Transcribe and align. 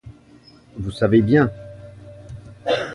Vous 0.79 0.89
savez 0.91 1.21
bien. 1.21 1.51